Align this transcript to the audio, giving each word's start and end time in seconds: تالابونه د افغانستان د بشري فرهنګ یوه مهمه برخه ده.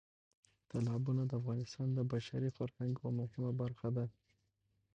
تالابونه 0.69 1.23
د 1.27 1.31
افغانستان 1.41 1.87
د 1.93 1.99
بشري 2.11 2.49
فرهنګ 2.57 2.93
یوه 2.99 3.09
مهمه 3.19 3.51
برخه 3.61 3.89
ده. 3.95 4.05